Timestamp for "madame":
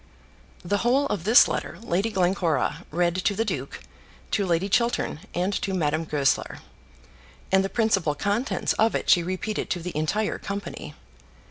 5.75-6.05